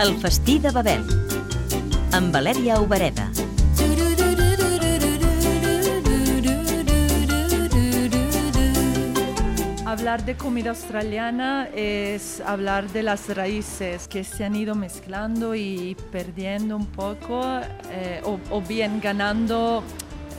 El 0.00 0.16
festí 0.16 0.58
de 0.58 0.70
Babel. 0.70 1.02
Amb 2.16 2.32
Valèria 2.32 2.78
Obereda. 2.80 3.26
Hablar 9.84 10.24
de 10.24 10.38
comida 10.38 10.70
australiana 10.70 11.68
es 11.74 12.40
hablar 12.40 12.88
de 12.88 13.02
las 13.02 13.28
raíces 13.28 14.08
que 14.08 14.24
se 14.24 14.46
han 14.46 14.56
ido 14.56 14.74
mezclando 14.74 15.54
y 15.54 15.94
perdiendo 16.10 16.76
un 16.76 16.86
poco 16.86 17.42
eh, 17.90 18.22
o, 18.24 18.40
o 18.48 18.62
bien 18.62 19.02
ganando 19.02 19.84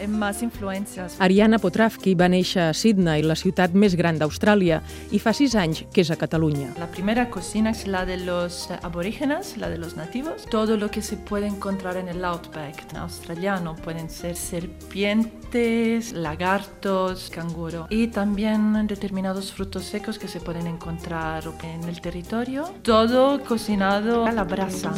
más 0.08 0.42
influències. 0.42 1.18
Ariana 1.20 1.60
Potravki 1.60 2.16
va 2.16 2.30
néixer 2.32 2.70
a 2.70 2.74
Sydney, 2.74 3.24
la 3.24 3.36
ciutat 3.36 3.74
més 3.74 3.96
gran 4.00 4.18
d'Austràlia, 4.22 4.82
i 5.12 5.20
fa 5.20 5.34
sis 5.34 5.56
anys 5.56 5.84
que 5.94 6.02
és 6.02 6.12
a 6.12 6.18
Catalunya. 6.20 6.74
La 6.80 6.90
primera 6.92 7.30
cocina 7.30 7.72
es 7.72 7.86
la 7.88 8.06
de 8.06 8.18
los 8.18 8.70
aborígenes, 8.82 9.58
la 9.58 9.70
de 9.70 9.78
los 9.78 9.96
nativos. 9.96 10.46
Todo 10.50 10.78
lo 10.78 10.90
que 10.90 11.02
se 11.02 11.18
puede 11.18 11.48
encontrar 11.48 11.98
en 11.98 12.08
el 12.08 12.24
outback 12.26 12.96
australiano 12.96 13.76
pueden 13.76 14.10
ser 14.10 14.36
serpientes, 14.36 16.14
lagartos, 16.14 17.30
canguro 17.30 17.88
y 17.90 18.08
también 18.08 18.88
determinados 18.88 19.52
frutos 19.52 19.86
secos 19.86 20.20
que 20.20 20.28
se 20.28 20.40
pueden 20.40 20.68
encontrar 20.68 21.44
en 21.64 21.84
el 21.88 22.02
territorio. 22.02 22.72
Todo 22.84 23.44
cocinado 23.44 24.26
a 24.26 24.32
la 24.32 24.44
brasa. 24.44 24.94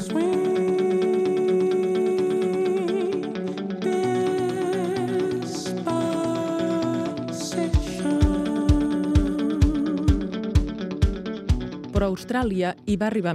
Però 12.04 12.10
a 12.10 12.16
Austràlia 12.18 12.76
hi 12.86 12.98
va 12.98 13.08
arribar. 13.08 13.34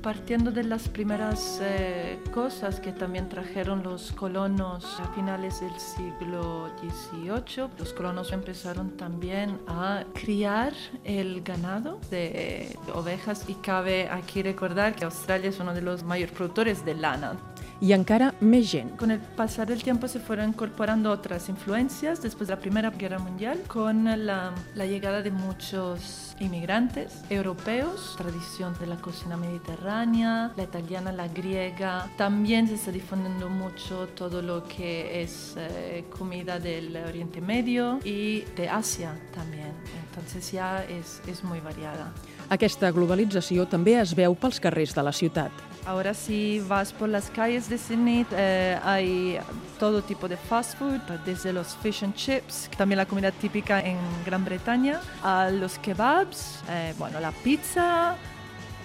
Partiendo 0.00 0.52
de 0.52 0.62
las 0.62 0.88
primeras 0.88 1.58
eh, 1.60 2.18
cosas 2.32 2.78
que 2.78 2.92
también 2.92 3.28
trajeron 3.28 3.82
los 3.82 4.12
colonos 4.12 5.00
a 5.00 5.12
finales 5.14 5.60
del 5.60 5.72
siglo 5.78 6.70
XVIII, 6.78 7.68
los 7.76 7.92
colonos 7.92 8.32
empezaron 8.32 8.96
también 8.96 9.58
a 9.66 10.04
criar 10.14 10.72
el 11.02 11.42
ganado 11.42 11.98
de 12.10 12.78
ovejas 12.94 13.44
y 13.48 13.54
cabe 13.54 14.08
aquí 14.08 14.42
recordar 14.42 14.94
que 14.94 15.04
Australia 15.04 15.50
es 15.50 15.58
uno 15.58 15.74
de 15.74 15.82
los 15.82 16.04
mayores 16.04 16.32
productores 16.34 16.84
de 16.84 16.94
lana. 16.94 17.36
I 17.80 17.92
encara 17.92 18.32
més 18.40 18.68
gent. 18.70 18.94
Con 18.96 19.10
el 19.10 19.20
pasar 19.20 19.66
del 19.66 19.82
tiempo 19.82 20.08
se 20.08 20.20
fueron 20.20 20.50
incorporando 20.50 21.10
otras 21.10 21.48
influencias 21.48 22.22
después 22.22 22.48
de 22.48 22.54
la 22.54 22.60
Primera 22.60 22.90
Guerra 22.90 23.18
Mundial 23.18 23.60
con 23.66 24.04
la, 24.04 24.52
la 24.74 24.86
llegada 24.86 25.22
de 25.22 25.30
muchos 25.30 26.36
inmigrantes 26.40 27.22
europeos, 27.30 28.14
tradición 28.16 28.74
de 28.80 28.86
la 28.86 28.96
cocina 28.96 29.36
mediterránea, 29.36 30.52
la 30.56 30.62
italiana, 30.62 31.12
la 31.12 31.28
griega. 31.28 32.08
También 32.16 32.68
se 32.68 32.74
está 32.74 32.90
difundiendo 32.90 33.48
mucho 33.48 34.08
todo 34.14 34.42
lo 34.42 34.64
que 34.64 35.22
es 35.22 35.54
eh, 35.56 36.04
comida 36.16 36.58
del 36.58 36.96
Oriente 36.96 37.40
Medio 37.40 38.00
y 38.04 38.42
de 38.56 38.68
Asia 38.68 39.14
también. 39.34 39.72
Entonces 40.08 40.52
ya 40.52 40.84
es, 40.84 41.20
es 41.26 41.42
muy 41.44 41.60
variada. 41.60 42.12
Aquesta 42.52 42.90
globalització 42.92 43.64
també 43.64 43.96
es 43.96 44.12
veu 44.14 44.34
pels 44.36 44.60
carrers 44.60 44.92
de 44.94 45.02
la 45.02 45.12
ciutat. 45.16 45.73
Ahora 45.86 46.14
si 46.14 46.60
vas 46.60 46.92
por 46.92 47.08
las 47.08 47.28
calles 47.30 47.68
de 47.68 47.76
Sydney 47.76 48.26
eh, 48.32 48.78
hay 48.82 49.38
todo 49.78 50.02
tipo 50.02 50.28
de 50.28 50.36
fast 50.36 50.78
food, 50.78 51.00
desde 51.26 51.52
los 51.52 51.76
fish 51.82 52.02
and 52.02 52.14
chips, 52.14 52.70
también 52.76 52.96
la 52.96 53.06
comida 53.06 53.30
típica 53.30 53.80
en 53.80 53.98
Gran 54.24 54.44
Bretaña, 54.44 55.00
a 55.22 55.50
los 55.50 55.78
kebabs, 55.78 56.62
eh, 56.70 56.94
bueno, 56.98 57.20
la 57.20 57.32
pizza, 57.32 58.16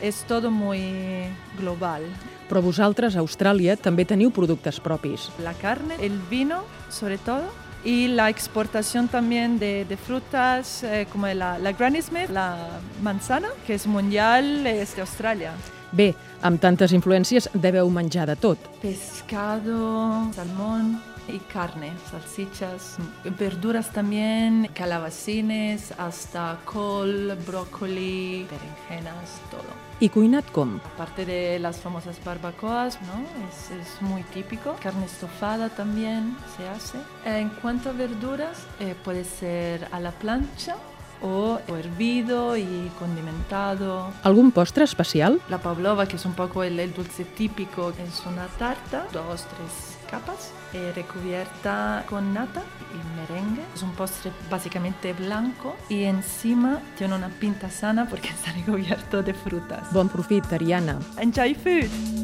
és 0.01 0.23
tot 0.27 0.45
muy 0.49 1.27
global. 1.57 2.03
Però 2.49 2.61
vosaltres, 2.63 3.15
a 3.15 3.21
Austràlia, 3.21 3.75
també 3.77 4.05
teniu 4.07 4.31
productes 4.33 4.79
propis. 4.81 5.29
La 5.43 5.53
carne, 5.53 5.99
el 6.01 6.17
vino, 6.29 6.63
sobre 6.89 7.17
todo, 7.17 7.51
y 7.83 8.07
la 8.07 8.29
exportación 8.29 9.07
también 9.07 9.59
de, 9.59 9.85
de 9.85 9.97
frutas 9.97 10.83
eh, 10.83 11.07
como 11.11 11.27
la, 11.27 11.59
la 11.59 11.71
Granny 11.71 12.01
Smith, 12.01 12.29
la 12.29 12.79
manzana, 13.03 13.49
que 13.67 13.75
es 13.75 13.87
mundial, 13.87 14.65
es 14.65 14.95
de 14.95 15.01
Australia. 15.01 15.53
Bé, 15.91 16.13
amb 16.45 16.61
tantes 16.61 16.93
influències 16.93 17.49
deveu 17.53 17.89
menjar 17.89 18.27
de 18.29 18.35
tot. 18.37 18.57
Pescado, 18.81 20.29
salmón 20.35 20.99
y 21.27 21.39
carne, 21.39 21.93
salsichas, 22.09 22.97
verduras 23.37 23.91
también, 23.91 24.69
calabacines, 24.73 25.93
hasta 25.97 26.59
col, 26.65 27.37
brócoli, 27.45 28.45
berenjenas, 28.49 29.41
todo. 29.51 29.89
I 29.99 30.09
cuinat 30.09 30.49
com? 30.51 30.79
Aparte 30.93 31.25
de 31.25 31.59
las 31.59 31.77
famosas 31.77 32.23
barbacoas, 32.23 32.99
¿no? 33.01 33.21
Es, 33.47 33.71
es, 33.71 34.01
muy 34.01 34.23
típico. 34.23 34.75
Carne 34.81 35.05
estofada 35.05 35.69
también 35.69 36.37
se 36.55 36.67
hace. 36.67 36.99
En 37.25 37.49
cuanto 37.49 37.89
a 37.89 37.93
verduras, 37.93 38.65
eh, 38.79 38.95
puede 39.03 39.25
ser 39.25 39.87
a 39.91 39.99
la 39.99 40.11
plancha 40.11 40.77
o 41.21 41.59
hervido 41.67 42.57
y 42.57 42.91
condimentado. 42.97 44.11
¿Algún 44.23 44.51
postre 44.51 44.83
especial? 44.83 45.41
La 45.49 45.59
pavlova, 45.59 46.07
que 46.07 46.15
es 46.15 46.25
un 46.25 46.33
poco 46.33 46.63
el, 46.63 46.79
el 46.79 46.93
dulce 46.93 47.25
típico, 47.25 47.91
es 47.91 48.23
una 48.25 48.47
tarta, 48.47 49.05
dos, 49.11 49.45
tres 49.45 49.97
capas, 50.09 50.51
eh, 50.73 50.91
recubierta 50.95 52.03
con 52.09 52.33
nata 52.33 52.63
y 52.93 53.19
merengue. 53.19 53.61
Es 53.75 53.83
un 53.83 53.91
postre 53.91 54.31
básicamente 54.49 55.13
blanco 55.13 55.75
y 55.87 56.03
encima 56.03 56.81
tiene 56.97 57.15
una 57.15 57.29
pinta 57.29 57.69
sana 57.69 58.07
porque 58.07 58.29
está 58.35 58.51
recubierto 58.51 59.21
de 59.21 59.33
frutas. 59.33 59.91
Bon 59.93 60.09
profit, 60.09 60.51
Ariana. 60.51 60.99
Enjoy 61.17 61.53
food! 61.53 62.18